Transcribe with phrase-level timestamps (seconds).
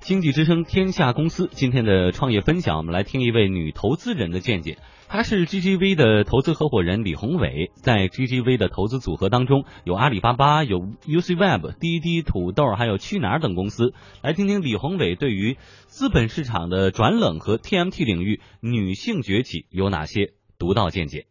[0.00, 4.78] 经济之声天下公司今天的创业分享，我们来听一位女投资人的见解。
[5.08, 13.92] 她是 GGV 的投资合伙人李宏伟，在 GGV 的投资组合当中有阿里巴巴、有 UCWeb、滴滴、土豆，还有去哪儿等公司。
[14.22, 21.26] 来听听李宏伟对于资本市场的转冷和 TMT 领域女性崛起有哪些独到见解。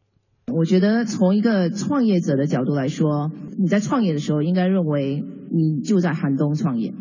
[0.54, 6.94] 我觉得从一个创业者的角度来说，你在创业的时候应该认为你就在寒冬创业。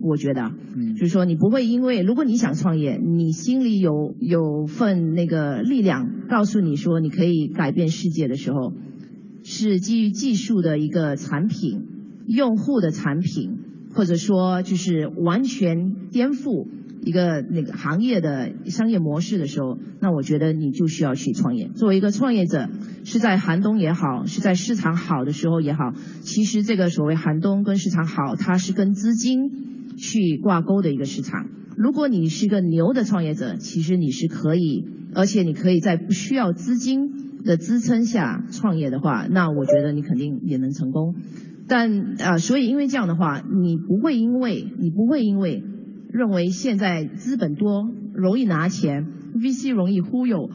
[0.00, 8.72] 我觉得，嗯，就是说你不会因为如果你想创业，你心里有有份那个力量告诉你说你可以改变世界的时候，
[9.42, 11.82] 是基于技术的一个产品、
[12.26, 13.58] 用户的产品，
[13.94, 16.66] 或者说就是完全颠覆
[17.02, 21.68] 一个那个行业的商业模式的时候，那我觉得你就需要去创业。
[21.74, 22.68] 作为一个创业者，
[23.04, 29.73] 是在寒冬也好，是在市场好的时候也好，其实这个所谓寒冬跟市场好，它是跟资金。
[30.04, 31.46] 去挂钩的一个市场。
[31.76, 41.14] 如果你是一个牛的创业者，其实你是可以，而且你可以在不需要资金的支撑下创业的话，那我觉得你肯定也能成功。
[41.66, 45.62] 但啊，所以因为这样的话，你不会因为你不会因为
[46.12, 50.50] 认为现在资本多容易拿钱，VC 容易忽悠。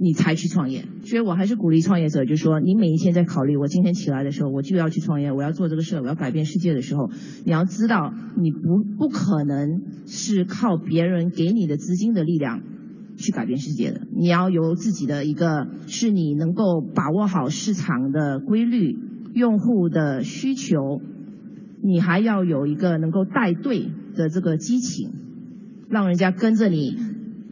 [0.00, 7.10] 你才去创业，所以我还是鼓励创业者，就说，你每一天在考虑，我今天起来的时候，我就要去创业，我要做这个事，我要改变世界的时候，
[7.44, 12.60] 你要知道，你不不可能是靠别人给你的资金的力量
[13.16, 18.96] 去改变世界的，你要有自己的一个，是你能够把握好市场的规律、
[19.34, 21.00] 用户的需求，
[21.82, 25.10] 你还要有一个能够带队的这个激情，
[25.88, 27.07] 让人家跟着你。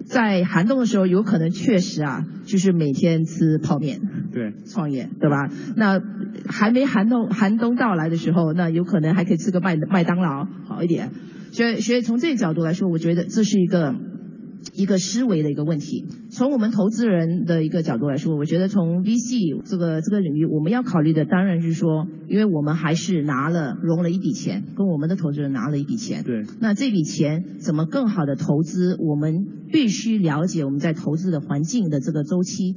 [0.07, 4.01] 在寒冬的时候，有可能确实啊，就是每天吃泡面，
[4.33, 5.51] 对，创业，对吧？
[5.77, 6.01] 那
[6.49, 11.11] 还没寒冬寒冬到来的时候，那有可能还可以吃个麦麦当劳好一点。
[11.53, 13.95] 所以，所以从这个角度来说，我觉得这是一个。
[14.75, 16.07] 一个思维的一个问题。
[16.31, 26.25] 从我们投资人的一个角度来说，我觉得从 VC 这个这个领域，我们要考虑的当然是说，因为我们还是拿了融了一笔钱，跟我们的投资人拿了一笔钱。
[26.25, 26.45] 对。
[26.61, 28.97] 那这笔钱怎么更好的投资？
[28.99, 32.75] 我们必须了解我们在投资的环境的这个周期。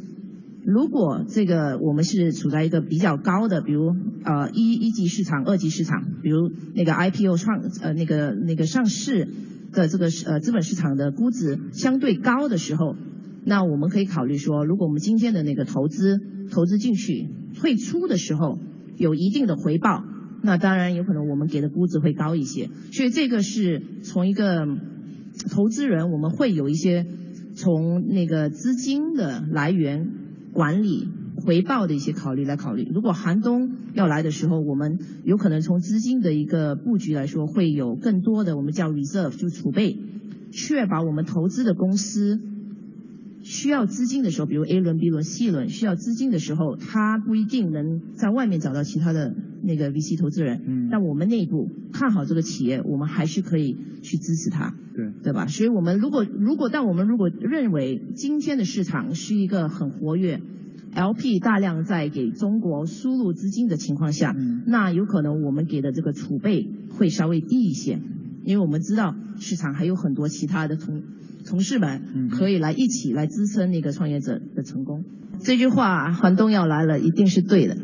[0.65, 9.27] 如果这个我们是处在一个比较高的，比如呃一一级市场、二级市场，比如那个 IPO 创呃那个那个上市。
[9.71, 12.95] 的这个呃资本市场的估值相对高的时候，
[13.45, 16.19] 那我们可以考虑说，如果我们今天的那个投资
[16.51, 18.59] 投资进去，退出的时候
[18.97, 20.03] 有一定的回报，
[20.41, 22.69] 那当然有可能我们给的估值会高一些。
[22.91, 24.65] 所以这个是从一个
[25.51, 27.05] 投资人，我们会有一些
[27.55, 30.07] 从那个资金的来源
[30.53, 31.07] 管理。
[31.49, 39.97] 回报的一些考虑来考虑，如果寒冬要来的时候，我们有可能从资金的一个布局来说，会有更多的我们叫 reserve 就储备，
[40.51, 42.39] 确保我们投资的公司
[43.41, 49.33] 需要资金的时候，比如 A 轮、B 轮、C 轮需要资金的时候，它不一定能在外面找到其他的
[49.63, 55.47] 那个 VC 投资人，嗯，但我们内部看好这个企业，我们还是可以去支持它，对，对吧？
[55.47, 60.43] 所以我们如果如果但我们如果认为今天的市场是一个很活跃。
[60.95, 64.35] LP 大量在给中国输入资金的情况下，
[64.65, 66.67] 那有可能我们给的这个储备
[66.97, 67.99] 会稍微低一些，
[68.43, 71.03] 因为我们知道市场还有很多其他的同
[71.45, 75.03] 同事们可以来一起来支撑那个创业者的成功。
[75.39, 77.77] 这句话寒冬要来了，一定是对的。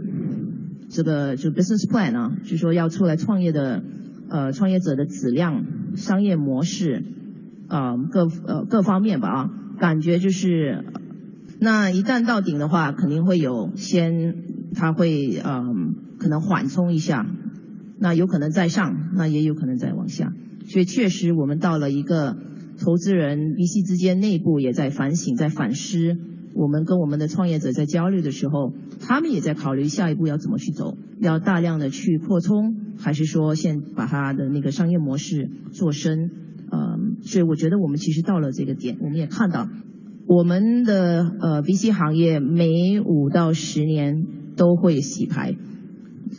[0.90, 3.84] 这个就 business plan 啊，就说要出来创业的
[4.30, 5.64] 呃创业者的质量、
[5.96, 7.04] 商业模式
[7.68, 9.50] 啊各呃各方面吧啊，
[9.80, 10.84] 感觉就是。
[11.60, 14.36] 那一旦到顶的话，肯定会有先，
[14.74, 17.26] 它会嗯可能缓冲一下，
[18.00, 20.34] 那有可能再上，那也有可能再往下。
[20.68, 22.36] 所以确实，我们到了一个
[22.80, 26.18] 投资人 VC 之间内部也在反省，在反思。
[26.56, 36.32] 我们跟我们的创业者在焦虑的时候，他们也在考虑下一步要怎么去走，要大量的去扩充，还是说先把它的那个商业模式做深？
[36.72, 39.68] 嗯，所以我觉得我们其实到了这个点，我们也看到。
[40.28, 44.26] 我们的呃 VC 行业每五到十年
[44.58, 45.56] 都会洗牌，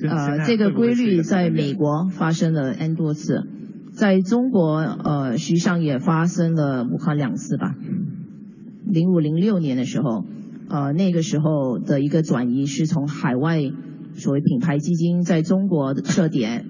[0.03, 3.47] 呃，这个规律在美国发生了 N 多次，
[3.93, 7.77] 在中国呃实际上也发生了我看两次吧。
[8.89, 10.25] 零五零六年的时候，
[10.69, 13.61] 呃那个时候的一个转移是从海外
[14.15, 16.67] 所谓品牌基金在中国的设点，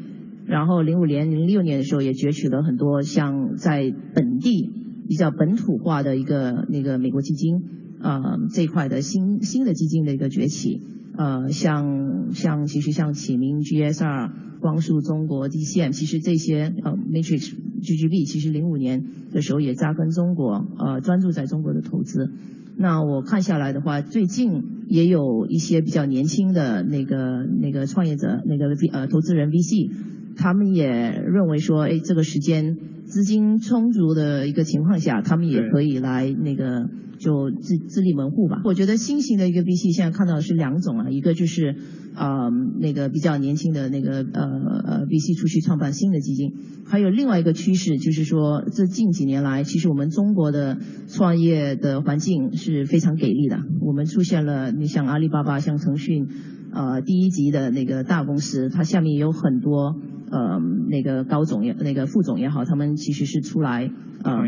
[0.46, 4.85] 然后零五年零六年的时候也攫取了很多像在本地。
[5.08, 7.62] 比较本土化的一个那个美国基金，
[8.00, 10.80] 呃，这一块的新新的基金的一个崛起，
[11.16, 14.30] 呃，像像其实像启明 GSR、
[14.60, 22.30] 光速中国 DCM，其实这些呃 Matrix GGB 其实零五年的时候也扎根中国，呃，专注在中国的投资。
[22.78, 29.90] 那我看下来的话，最近也有一些比较年轻的那个那个创业者，那个呃投资人 VC，
[30.36, 36.88] 他们也认为说，哎，这个时间资金充足的一个情况下，他们也可以来那个。
[37.18, 38.60] 就自自立门户吧。
[38.62, 41.74] 我觉得新型的一个 VC 现在看到的是两种啊，一个就是
[42.14, 44.42] 啊那个比较年轻的那个呃
[44.84, 46.52] 呃 VC 出去创办新的基金，
[46.84, 50.76] 还有另外一个趋势就是说，这近几年来，其实我们中国的
[51.08, 53.60] 创业的环境是非常给力的。
[53.80, 56.28] 我们出现了你像阿里巴巴、像腾讯，
[56.76, 59.96] 呃第一级的那个大公司，它下面有很多。
[60.28, 60.58] 呃，
[60.90, 63.88] 那个高总也，那个副总也好，他们其实是出来
[64.24, 64.42] 呃，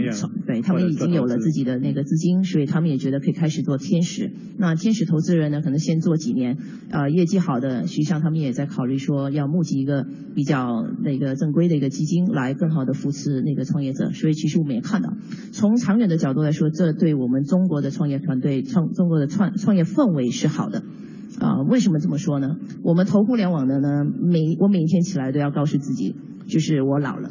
[0.44, 4.32] 对他们已经有了自己的那个资金，所以他们也觉得可以开始做天使。
[4.58, 6.58] 那天使投资人呢，可能先做几年，
[6.90, 10.04] 呃，业绩好的，实际上他们也在考虑说要募集一个
[10.34, 14.10] 比较那个正规的一个基金，来更好的扶持那个创业者。
[14.10, 15.12] 所以其实我们也看到，
[15.52, 20.82] 从长远的角度来说，这对我们中国的创业团队、创中国的创创业氛围是好的。
[21.40, 22.56] 啊，为什么这么说呢？
[22.82, 26.16] 我们投互联网的呢，每我每一天起来都要告诉自己，
[26.48, 27.30] 就是我老了，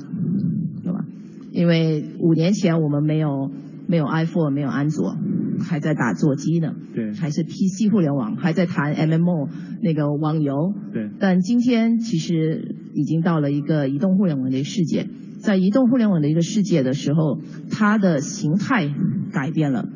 [0.83, 1.05] 对吧？
[1.51, 3.51] 因为五年前我们没有
[3.87, 5.15] 没有 iPhone，没有安卓，
[5.59, 9.49] 还在打座机呢，对，还是 PC 互联网，还在谈 MMO
[9.81, 11.09] 那个网游，对。
[11.19, 15.07] 但今天其实已经到了一个移动互联网的世界，
[15.39, 17.39] 在移动互联网的一个世界的时候，
[17.71, 18.93] 它的形态
[19.31, 19.89] 改变了。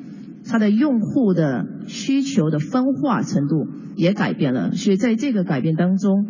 [0.43, 6.25] 它的用户的需求的分化程度也改变了，所以在这个改变当中，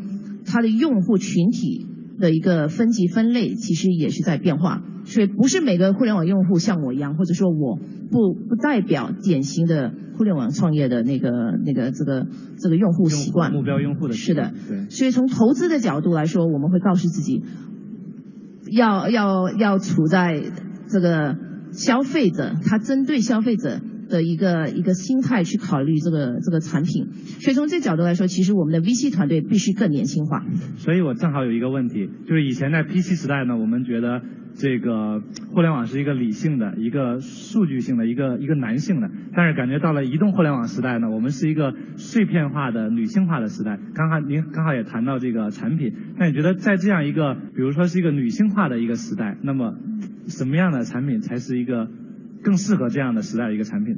[0.45, 1.87] 它的用户群体
[2.19, 4.83] 的一个分级分类其实也是在变化。
[5.03, 7.77] 所以不是每个互联网用户像我一样，或者说我
[8.11, 11.31] 不不代表典型的互联网创业的那个
[11.65, 12.27] 那个这个
[12.59, 13.51] 这个用户习惯。
[13.51, 14.89] 目标用户的是的，对。
[14.89, 17.41] 所以从投资的角度来说，我们会告诉自己，
[18.69, 20.43] 要要要处在
[20.87, 21.35] 这个
[21.71, 23.79] 消费者，他针对消费者。
[24.11, 27.07] 的一个一个心态去考虑这个这个产品，
[27.39, 30.45] 所以从这角度来说，其实我们的 VC 团队必须更年轻化。
[30.77, 34.21] 所以我正好有一个问题，就是以前在 PC 时代呢，我们觉得
[34.53, 35.21] 这个
[35.51, 43.79] 互联网是一个理性的、一个数据性的、一个一个男性的，但是感觉到了移动互联网时代呢，我们是一个碎片化的、女性化的时代。
[43.95, 49.75] 刚刚您刚好也谈到这个产品，那你觉得在这样一个，比如说是一个女性化的一个时代，那么
[50.27, 51.87] 什么样的产品才是一个？
[52.43, 53.95] 更适合这样的时代的一个产品，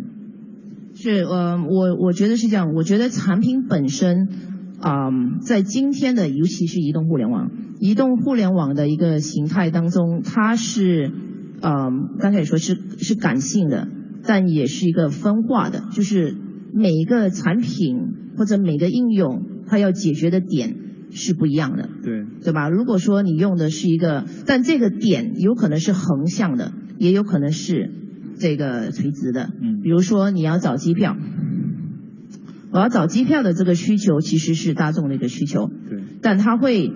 [0.96, 2.74] 是呃，我我觉得是这样。
[2.74, 4.28] 我觉得产品本身
[4.80, 5.10] 啊，
[5.42, 11.12] 在今天的尤其是移动互联网，移动互联网的一个形态当中，它是
[11.62, 13.88] 呃，刚才也说是是感性的，
[14.24, 16.36] 但也是一个分化的，就是
[16.74, 17.98] 每一个产品
[18.38, 20.76] 或者每个应用，它要解决的点
[21.12, 22.70] 是不一样的，对对吧？
[22.70, 28.03] 如果说你用的是一个，但这个点有可能是横向的，也有可能是。
[28.44, 31.16] 这个垂直的，嗯，比如说你要找机票，
[32.74, 36.92] 我要找机票的这个需求其实是大众的一个需求，对，但它会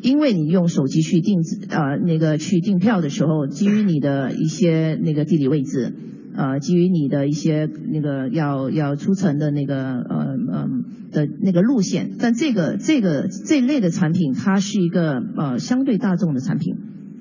[0.00, 1.40] 因为你用手机去订
[1.70, 5.92] 呃那个去订票的时候，基于你的一些那个地理位置，
[6.36, 10.68] 呃，基于你的一些那个要要出城的那个呃呃
[11.10, 16.76] 的那个路线，但这个这个这类的产品，它是一个呃相对大众的产品。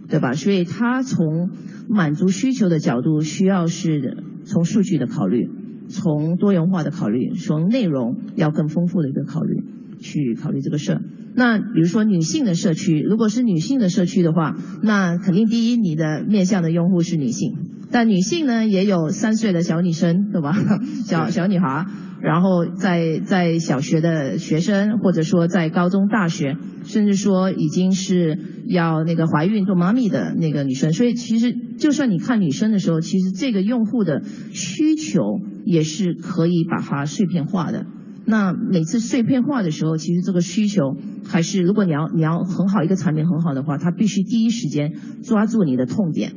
[0.07, 0.33] 对吧？
[0.33, 1.49] 所以它从
[1.89, 5.49] 满足需求的角度，需要是从数据的考虑，
[5.89, 9.63] 从多元化的考虑，从内容要更丰富的一个考虑
[9.99, 11.01] 去考虑这个事儿。
[11.35, 17.57] 那比如说女性的社区，如果是女性的社区的话，那肯定第一，你的面向的用户是女性，
[17.91, 20.53] 但女性呢也有三岁的小女生，对吧？
[21.05, 21.85] 小小女孩。
[22.25, 35.21] 然后在在小学的学生，或者说在高中、大学，甚至说已经是要那个怀孕做妈咪的那个女生，所以其实就算你看女生的时候，其实这个用户的需求
[35.65, 37.85] 也是可以把它碎片化的。
[38.25, 46.33] 那每次碎片化的时候，其实这个需求还是，如果你要你要很好一个产品很好的话，它必须第一时间抓住你的痛点，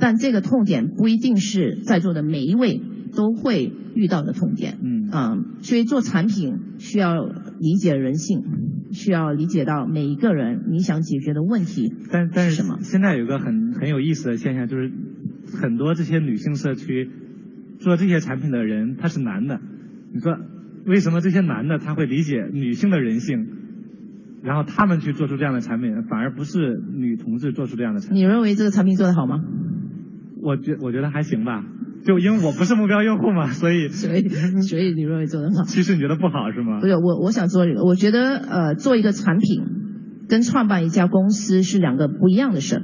[0.00, 2.80] 但这个痛点不一定是在座的每一位
[3.14, 4.78] 都会遇到的痛点。
[4.82, 4.96] 嗯。
[5.10, 8.42] 啊，所以做产品需要理解人性，
[8.90, 11.94] 需要理解到每一个人你想解决的问题。
[12.10, 12.78] 但但是什么？
[12.80, 14.90] 现在有个很很有意思的现象，就是
[15.62, 17.08] 很多这些女性社区
[17.78, 19.60] 做这些产品的人他是男的。
[20.12, 20.36] 你说
[20.86, 23.46] 为什么这些男的他会理解女性的人性，
[24.42, 28.18] 然后他们去做出这样的产品，反而不是女同志做出这样的产品？
[28.18, 29.36] 你认为这个产品做得好吗？
[30.42, 31.64] 我觉我觉得还行吧。
[32.06, 34.28] 就因为我不是目标用户嘛， 所以所以
[34.62, 35.64] 所以你认为做得好？
[35.64, 36.80] 其实你觉得不好是吗？
[36.80, 39.64] 不是我我想说，我觉得呃做一个产品
[40.28, 42.82] 跟创办一家公司是两个不一样的事儿。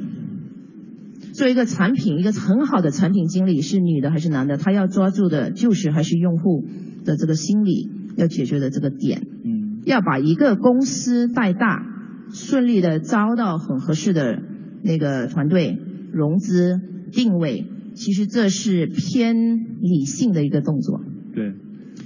[1.35, 4.59] 做一个产品，一个很好的产品经理是女的还是男的？
[4.59, 6.67] 他要抓住的就是还是用户
[7.07, 9.23] 的这个心理要解决的这个点。
[9.45, 11.87] 嗯，要把一个公司带大，
[12.35, 14.43] 顺利的招到很合适的
[14.85, 15.79] 那个团队，
[16.13, 16.79] 融资
[17.13, 19.37] 定位，其实这是偏
[19.81, 21.01] 理性的一个动作。
[21.35, 21.55] 对。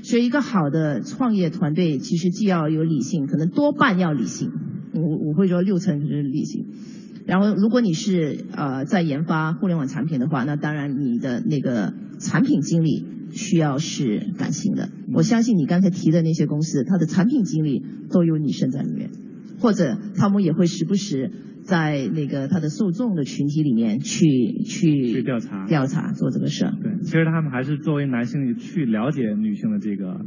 [0.02, 4.50] 所以一个好的创业团队，其实既要有理性，可能多半要理性。
[4.95, 6.66] 我我会说六成是理性。
[7.26, 14.90] 然后，如果你是呃在研发互联网产品的话，那当然你的那个产品经理需要是感性的。
[15.12, 19.11] 我相信你刚才提的那些公司，它的产品经理都有女生在里面，
[19.59, 21.33] 或者他们也会时不时
[21.66, 24.26] 在那个他的受众的群体里面去
[24.64, 26.73] 去去调查调查做这个事儿。
[26.80, 30.20] 对，其实他们还是作为男性去了解女性的这个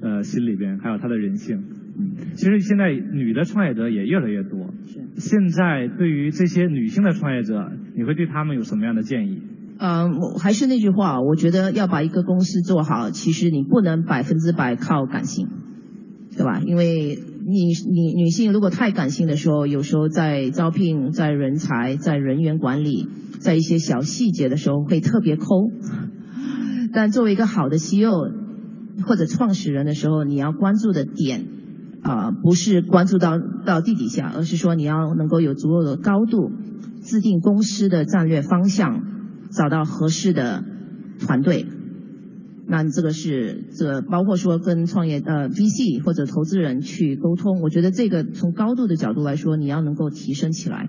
[0.00, 1.62] 呃心里边，还有她的人性。
[2.00, 4.72] 嗯，其实现在女的创业者也越来越多。
[4.86, 5.20] 是。
[5.20, 9.42] 现在对于这些女性的创业者，你会对他们有什么样的建议？
[9.78, 15.48] 嗯，我还是那句话，我觉得要把一个公司做好，其实你不能百分之百靠感性，
[16.36, 16.60] 对吧？
[16.64, 17.18] 因为
[17.50, 23.08] 你你女性如果太感性的时候，有时候在招聘、在人才、在人员管理、
[23.40, 25.46] 在一些小细节的时候会特别抠。
[26.92, 28.12] 但作为一个好的 CEO
[29.06, 31.46] 或者创始人的时候，你要关注的点。
[32.00, 36.52] 啊，不是关注到到地底下，而是说你要能够有足够的高度，
[37.02, 39.02] 制定公司的战略方向，
[39.50, 40.62] 找到合适的
[41.18, 41.66] 团队。
[42.68, 50.88] 那这个是这包括说跟创业呃 VC 或者投资人去沟通，我觉得这个从高度的角度来说，你要能够提升起来。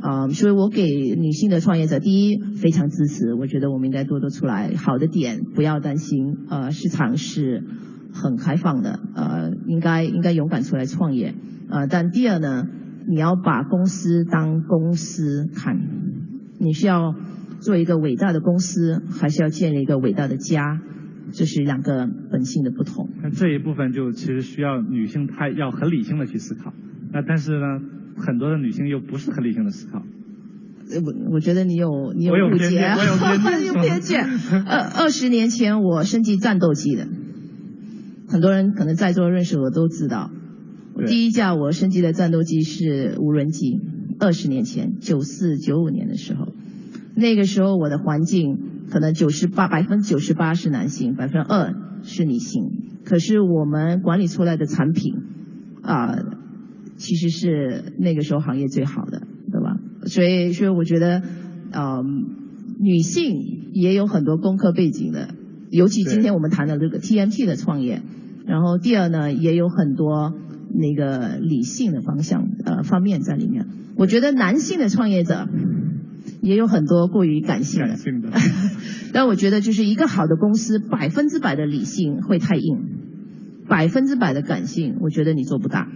[0.00, 7.64] 啊，所以我给女性的创业者，第一非常支持，我觉得我们应该多多出来，好的点不要担心，呃，市场是。
[8.16, 11.34] 很开放的，呃，应该应该勇敢出来创业，
[11.68, 12.62] 呃，但第二呢，
[13.08, 15.74] 你要把公司当公司看，
[16.60, 17.12] 你是要
[17.58, 20.80] 做一个伟大的公司，还是要建立一个伟大的家，
[21.32, 23.08] 这是两个本性的不同。
[23.22, 26.72] 那这一部分就其实需要女性她要很理性的去思考，
[27.12, 27.66] 那但是呢，
[28.16, 30.02] 很多的女性又不是很理性的思考。
[31.02, 33.02] 我我觉得你有你有误解，我
[33.64, 34.26] 有偏见。
[34.66, 37.08] 二二十年前我升级战斗机的。
[38.28, 40.30] 很多人可能在座认识我都知道，
[41.06, 43.80] 第一架我升级的战斗机是无人机，
[44.18, 46.52] 二十年前，九四九五年的时候，
[47.14, 48.58] 那个时候我的环境
[48.90, 52.70] 可能九十八百分之九十八是男性，百分之二是女性，
[53.04, 55.14] 可是我们管理出来的产品
[55.82, 56.18] 啊，
[56.96, 59.78] 其实是那个时候行业最好的，对吧？
[60.06, 61.22] 所以，所以我觉得，
[61.72, 62.02] 呃，
[62.78, 65.28] 女性也有很多工科背景的。
[65.70, 68.02] 尤其今天我们谈的这个 TMT 的创业，
[68.46, 70.32] 然后第二呢，也有很多
[70.72, 73.66] 那个理性的方向呃方面在里面。
[73.96, 75.48] 我觉得男性的创业者
[76.44, 77.88] 也有很多过于感性的。
[77.88, 78.30] 感性的。
[79.14, 82.78] 但我觉得就是一个好的公司，百分之百的理性会太硬，
[83.66, 85.88] 百分之百的感性，我觉得你做不大。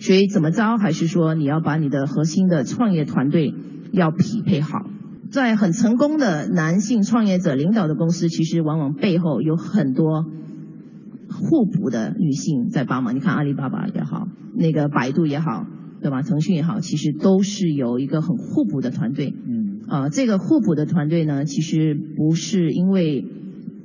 [0.00, 3.54] 所以怎么着，还是说你要把你的核心的创业团队
[3.92, 4.84] 要匹配好。
[5.30, 10.24] 在很成功的男性创业者领导的公司，其实往往背后有很多
[11.30, 13.14] 互补的女性在帮忙。
[13.14, 15.66] 你看阿里巴巴也好，那个百度也好，
[16.00, 16.22] 对吧？
[16.22, 19.34] 腾讯也好，其实都是有一个很互补的团队。
[19.46, 19.80] 嗯。
[19.88, 23.24] 啊，这个互补的团队呢，其实不是因为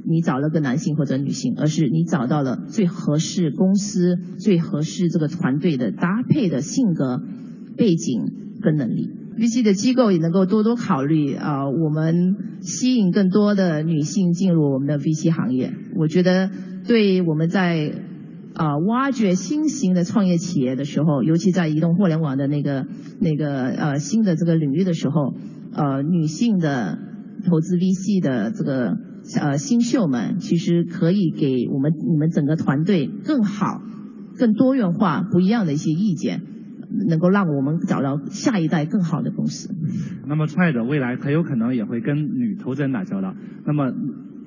[0.05, 7.22] 你找了个男性或者女性，而是你找到了最合适公司、最合适这个团队的搭配的性格、
[7.77, 8.22] 背景
[8.62, 9.10] 跟能力。
[9.38, 15.74] VC 的机构也能够多多考虑啊，我们吸引更多的女性进入我们的 VC 行业。
[15.96, 16.51] 我觉得
[16.86, 17.93] 对我们在
[18.53, 22.86] 啊挖掘新型的创业企业的时候，尤其在移动互联网的那个
[23.19, 25.33] 那个呃新的这个领域的时候，
[25.74, 26.98] 呃女性的
[27.45, 28.98] 投资 VC 的这个
[29.41, 33.81] 呃新秀们，其实可以给我们你们整个团队更好、
[34.38, 36.41] 更多元化、不一样的一些意见。
[37.07, 39.74] 能够让我们找到下一代更好的公司。
[40.27, 43.33] 那么创业者未来很有可能也会跟女投资人打交道。
[43.65, 43.91] 那么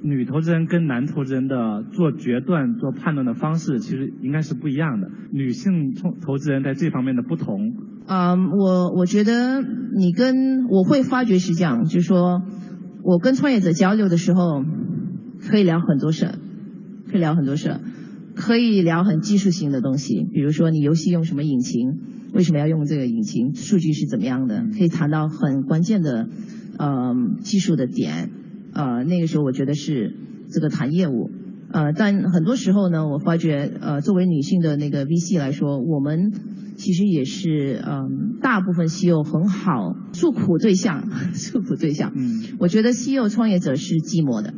[0.06, 5.10] 女投资人跟男投资人的做决断、做判断的方式其实应该是不一样的。
[5.32, 7.74] 女性投投资人在这方面的不同。
[8.06, 12.42] 嗯，我我觉得你跟我会发觉是这样，就是说
[13.02, 14.62] 我跟创业者交流的时候，
[15.40, 16.38] 可以聊很多事儿，
[17.10, 17.80] 可以聊很多事儿，
[18.36, 21.98] 可以聊很技术性的东西，比如说你游戏用什么引擎。
[22.32, 23.54] 为什么要用这个引擎？
[23.54, 24.66] 数据是怎么样的？
[24.76, 26.28] 可以谈到很关键的，
[26.78, 28.30] 嗯，技术的点，
[28.76, 30.14] 呃，那个时候我觉得是
[30.50, 31.30] 这个谈业务。
[31.72, 36.30] 呃，但很多时候呢，我发觉，呃，作为女性的那个 VC 来说，我们
[36.76, 42.12] 其实也是，嗯，大部分西柚很好诉苦对象， 诉苦对象。
[42.14, 44.52] 嗯，我觉得西柚创业者是寂寞的，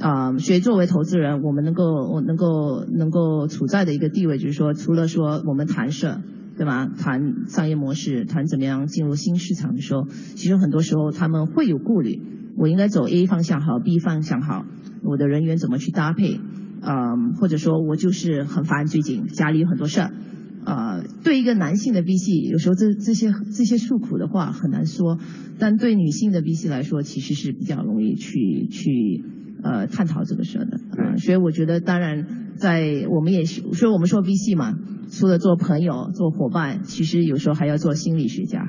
[0.00, 6.16] 啊，所以作为投资人，我们能够，我能够，能够处在的一个地位，就是说，除了说我们谈事，
[6.58, 6.86] 对吧？
[6.88, 12.20] 谈商业模式，谈怎么样进入新市场的时候，其实很多时候他们会有顾虑，
[12.56, 14.66] 我应该走 A 方向好，B 方向好。
[15.04, 16.40] 我的人员怎么去搭配？
[16.80, 20.12] 嗯，或者说我就是很烦，最近家里有很多事儿。
[20.64, 25.18] 呃，对一个男性的 BC，有时候这这些这些诉苦的话很难说，
[25.58, 29.24] 但对女性的 BC 来说，其实是比较容易去去
[29.62, 30.78] 呃探讨这个事的。
[30.96, 34.74] 嗯，所以我觉得，当然在我们也是，所以我们说 BC 嘛，
[35.10, 38.66] 除了做朋友、做伙伴，其实有时候还要做心理学家。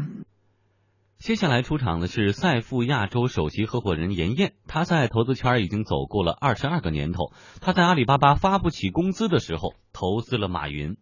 [1.17, 7.33] 接下来出场的是赛富亚洲首席合伙人严燕，他在投资圈已经走过了二十二个年头。
[7.59, 10.95] 他在阿里巴巴发不起工资的时候，投资了马云。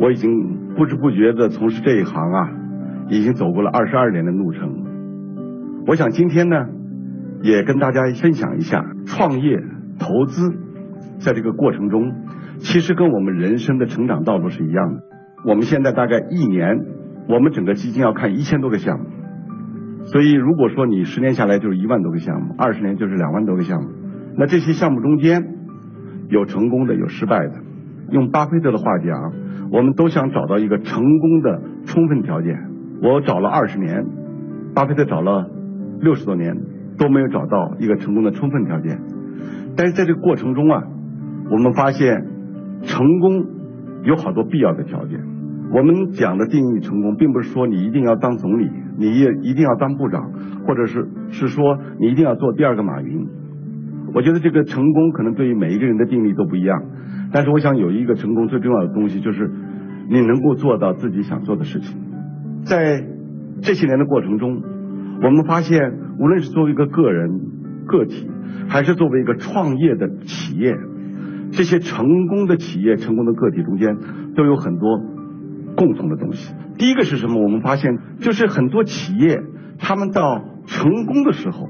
[0.00, 0.30] 我已经
[0.74, 2.48] 不知不觉的从事这一行啊，
[3.10, 5.84] 已经走过了二十二年的路程。
[5.86, 6.56] 我想今天呢，
[7.42, 9.58] 也跟大家分享一下创业
[9.98, 10.50] 投资，
[11.18, 12.12] 在这个过程中，
[12.58, 15.02] 其实跟我们人生的成长道路是一样的。
[15.44, 16.84] 我们现在大概一年，
[17.28, 19.06] 我们整个基金要看一千多个项目。
[20.06, 23.88] 所以，如果说你十年下来就是一万多个项目，二十年就是两万多个项目，
[24.36, 25.44] 那这些项目中间
[26.28, 27.52] 有成功的，有失败的。
[28.10, 29.32] 用巴菲特的话讲，
[29.70, 32.56] 我们都想找到一个成功的充分条件。
[33.02, 34.06] 我找了二十年，
[34.74, 35.50] 巴菲特找了
[36.00, 36.56] 六十多年，
[36.98, 38.98] 都没有找到一个成功的充分条件。
[39.76, 40.82] 但是在这个过程中啊，
[41.50, 42.26] 我们发现
[42.82, 43.46] 成功
[44.04, 45.20] 有好多必要的条件。
[45.70, 50.32] 我们讲的定义成功，并不是说你一定要当总理，你也一定要当部长，
[50.66, 53.26] 或者是是说你一定要做第二个马云。
[54.14, 56.82] 我觉得这个成功可能对于每一个人的定义都不一样，
[57.30, 59.50] 但是我想有一个成功最重要的东西，就是
[60.08, 62.00] 你能够做到自己想做的事情。
[62.64, 63.04] 在
[63.60, 64.62] 这些年的过程中，
[65.22, 65.80] 我们发现，
[66.18, 67.40] 无论是作为一个个人、
[67.86, 68.28] 个体，
[68.68, 70.76] 还是作为一个创业的企业，
[71.52, 73.96] 这些成功的企业、成功的个体中间，
[74.34, 75.00] 都有很多。
[75.76, 77.40] 共同的东西，第一个是什么？
[77.40, 79.40] 我们发现，就是很多企业，
[79.78, 81.68] 他们到成功的时候，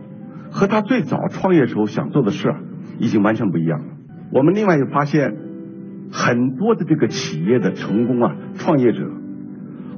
[0.51, 2.55] 和他最早创业时候想做的事，
[2.99, 3.87] 已经完全不一样了。
[4.33, 5.37] 我们另外也发现，
[6.11, 9.07] 很多的这个企业的成功啊，创业者，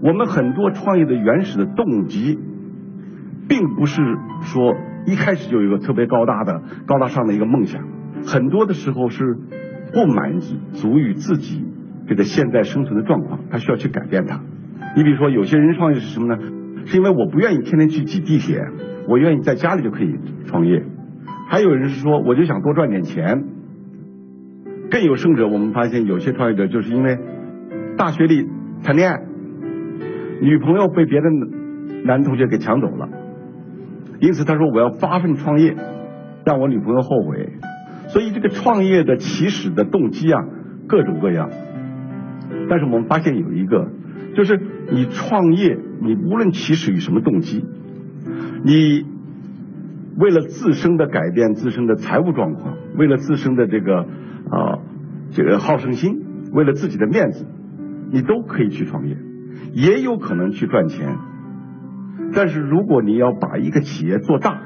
[0.03, 2.37] 我们很多创业的原始的动机，
[3.51, 4.01] 并不是
[4.43, 7.83] 说一开始就有一个特别高大的、高大上的一个梦想，
[8.25, 9.37] 很多的时候是
[9.93, 11.67] 不满足于自己。
[12.07, 14.41] 这个现在生存的状况，他需要去改变它。
[14.97, 16.41] 你比如说，有些人创业是什么呢？
[16.87, 18.61] 是因为我不愿意天天去挤地铁，
[19.09, 20.15] 我愿意在家里就可以
[20.47, 20.85] 创业。
[21.49, 23.45] 还有人是说，我就想多赚点钱。
[24.91, 27.19] 更有甚者，我们发现有些创业者就是因为
[27.97, 28.49] 大学里
[28.85, 29.21] 谈恋爱，
[30.41, 31.27] 女朋友被别的
[32.05, 33.09] 男同学给抢走了，
[34.21, 35.75] 因此他说我要发奋创业，
[36.45, 37.49] 让我女朋友后悔。
[38.09, 40.45] 所以这个创业的起始的动机啊，
[40.87, 41.49] 各种各样。
[42.69, 43.89] 但是我们发现有一个，
[44.35, 47.65] 就是你创业，你无论起始于什么动机，
[48.65, 49.05] 你
[50.19, 54.79] 为了自身的改变自身的财务状况，为了自身的这个啊
[55.31, 56.21] 这个好胜心，
[56.53, 57.47] 为了自己的面子，
[58.13, 59.17] 你都可以去创业，
[59.73, 61.17] 也有可能去赚钱。
[62.35, 64.61] 但是如果你要把一个企业做大、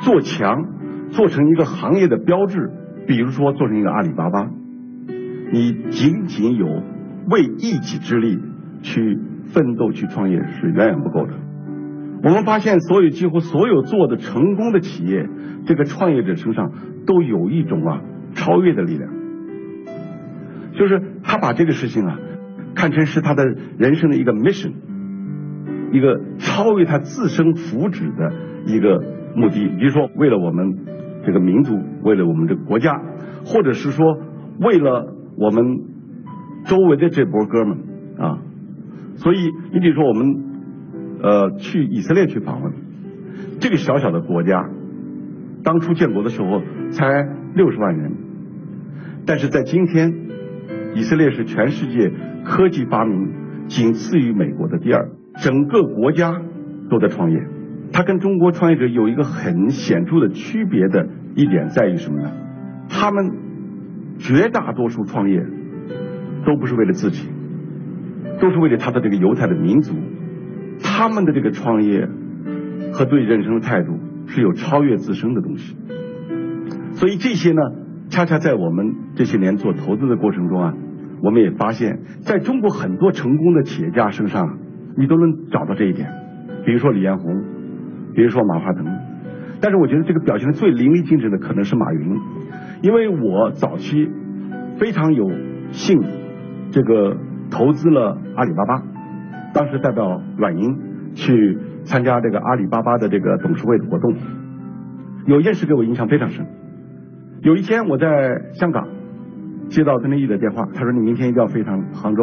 [0.00, 0.64] 做强，
[1.10, 2.70] 做成一个行业的标志，
[3.06, 4.50] 比如说做成一个阿里巴巴，
[5.52, 6.82] 你仅仅有。
[7.26, 8.38] 为一己之力
[8.82, 11.32] 去奋斗去创业是远远不够的。
[12.22, 15.26] 我们发现，所有几乎所有做的成功的企业，
[15.64, 16.70] 这个创业者身上
[17.06, 18.02] 都有一种啊
[18.34, 19.10] 超越的力量，
[20.74, 22.18] 就是他把这个事情啊
[22.74, 23.42] 看成是他的
[23.78, 24.74] 人生的一个 mission，
[25.94, 28.32] 一个超越他自身福祉的
[28.66, 29.00] 一个
[29.34, 29.66] 目的。
[29.78, 30.76] 比如说，为了我们
[31.24, 33.00] 这个民族，为了我们这个国家，
[33.46, 34.18] 或者是说
[34.60, 35.94] 为了我们。
[36.66, 37.76] 周围的这波哥们
[38.16, 38.38] 啊，
[39.16, 39.36] 所以
[39.74, 40.42] 你比如说我们
[41.22, 42.72] 呃去以色列去访问，
[43.60, 44.70] 这个小小的国家，
[45.62, 47.04] 当初建国的时候才
[47.54, 48.12] 六十万人，
[49.26, 50.14] 但是在今天，
[50.94, 52.10] 以色列是全世界
[52.46, 53.28] 科技发明
[53.68, 55.10] 仅次于美国的第二，
[55.42, 56.40] 整个国家
[56.90, 57.38] 都在创业，
[57.92, 62.30] 它跟中国创业者有一个很显著的区别的一点在于什么呢？
[62.88, 63.32] 他们
[64.18, 65.44] 绝大多数创业。
[66.46, 67.26] 都不是为了自己，
[68.38, 69.94] 都是为了他的这个犹太的民族。
[70.82, 72.06] 他们的这个创业
[72.92, 75.74] 和对人生的态度是有超越自身的东西。
[76.92, 77.62] 所以这些呢，
[78.10, 80.74] 恰恰在我们这些年做投资的过程中啊，
[81.22, 84.58] 我们也发现，在中国很多成功的企业家身上，
[84.96, 86.08] 你都能找到这一点。
[86.64, 87.42] 比如说李彦宏，
[88.14, 88.86] 比如说马化腾，
[89.60, 92.16] 但是我觉得这个表现的最淋漓尽致的可能是马云，
[92.82, 94.08] 因为我早期
[94.78, 95.30] 非常有
[95.72, 96.00] 幸
[96.70, 97.16] 这个
[97.50, 98.82] 投资了阿里巴巴，
[99.52, 104.14] 当时代表软银去参加这个阿里巴巴的这个董事会的活动，
[105.26, 106.46] 有一件事给我印象非常深。
[107.42, 108.06] 有一天我在
[108.54, 108.88] 香港
[109.68, 112.22] 接到曾天毅的电话，他说你明天一定要飞趟杭州，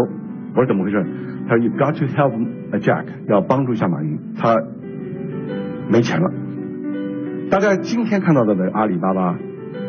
[0.53, 1.05] 我说怎么回事？
[1.47, 2.33] 他说 You got to help
[2.79, 4.55] Jack，要帮助一下马云，他
[5.89, 6.31] 没钱了。
[7.49, 9.37] 大家今天看到的阿里巴巴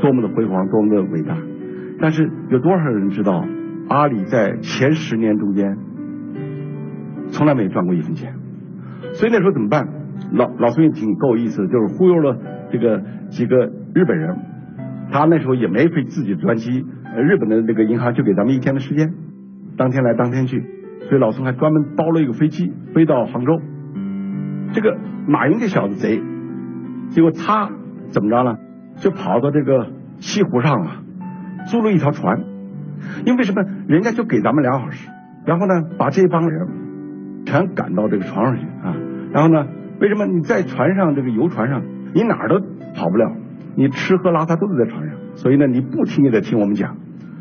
[0.01, 1.37] 多么的辉煌，多么的伟大，
[2.01, 3.47] 但是有多少人知道
[3.89, 5.77] 阿里在前十年中间
[7.31, 8.35] 从来没赚过一分钱？
[9.15, 9.89] 所以那时候怎么办？
[10.33, 12.39] 老老孙也挺够意思，就是忽悠了
[12.71, 14.37] 这个几个日本人，
[15.11, 16.85] 他那时候也没飞自己的专机，
[17.17, 19.13] 日本的那个银行就给咱们一天的时间，
[19.77, 20.65] 当天来当天去。
[21.09, 23.61] 所以老孙还专门包了一个飞机飞到杭州。
[24.73, 26.23] 这个马云这小子贼，
[27.11, 27.71] 结果他
[28.09, 28.57] 怎么着呢？
[28.97, 29.89] 就跑到这个
[30.19, 31.03] 西湖上啊，
[31.67, 32.45] 租了一条船。
[33.27, 33.63] 因为什么？
[33.89, 35.11] 人家就给咱们俩小时，
[35.45, 36.69] 然后呢，把这帮人
[37.45, 38.97] 全赶到这个船上去啊。
[39.33, 39.67] 然后呢，
[40.01, 41.83] 为什么你在船上这个游船上，
[42.15, 42.61] 你哪儿都
[42.95, 43.37] 跑不了，
[43.77, 45.19] 你吃喝拉撒都是在船上。
[45.35, 46.97] 所以呢，你不听也得听我们讲。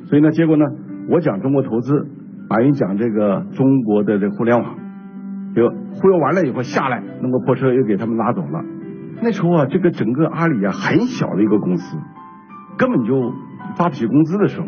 [0.05, 0.65] 所以呢，结果呢，
[1.09, 2.07] 我讲中国投资。
[2.51, 4.75] 马云讲这个中国的这互联网，
[5.55, 8.61] 就忽悠完了以后下来，弄个破车又给他们拉走了。
[9.23, 11.97] 那时候啊，这个整个阿里啊很小的一个公司，
[12.77, 13.31] 根本就
[13.77, 14.67] 发不起工资的时候。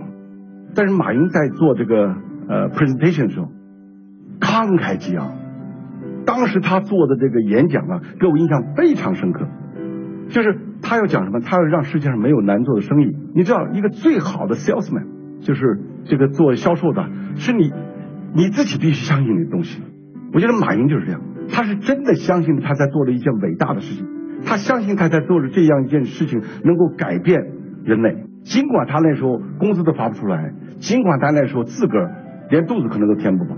[0.74, 2.16] 但是马云在做这个
[2.48, 3.48] 呃 presentation 的时候，
[4.40, 5.32] 慷慨激昂。
[6.26, 9.46] 当时他做的这个演讲啊，给我印象非常深刻。
[10.30, 11.42] 就是他要讲什么？
[11.42, 13.12] 他要让世界上没有难做的生意。
[13.36, 17.10] 你知道，一个最好的 salesman 就是这个做销售的。
[17.36, 17.72] 是你
[18.36, 19.82] 你自己必须相信你的东西。
[20.34, 24.08] 我觉得马云就是这样，他是真的相信他在做了一件伟大的事情，
[24.46, 27.40] 他相信他在做了这样一件事情能够改变
[27.84, 28.26] 人类。
[28.44, 33.56] 尽管他那时候工资都发不出来，尽管他那时候自个儿连肚子可能都填不饱。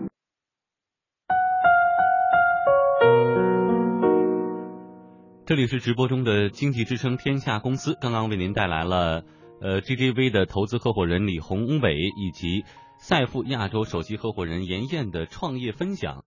[5.47, 9.23] 这里是直播中的经济之声天下公司，刚刚为您带来了
[9.61, 12.63] 呃 GGV 的投资合伙人李宏伟以及。
[12.97, 16.23] 赛富亚洲首席合伙人严燕的创业分享。